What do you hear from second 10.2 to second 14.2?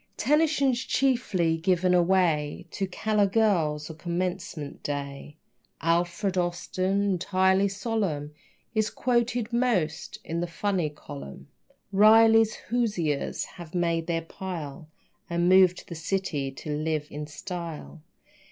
in the funny column. Riley's Hoosiers have made